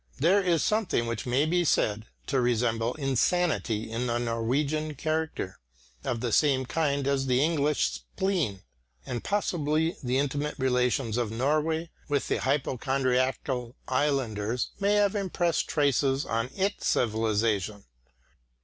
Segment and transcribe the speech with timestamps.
[0.17, 5.59] There is something which may be said to resemble insanity in the Norwegian character,
[6.03, 8.63] of the same kind as the English "spleen;"
[9.05, 16.25] and possibly the intimate relations of Norway with the hypochondriacal islanders may have impressed traces
[16.25, 17.85] on its civilisation.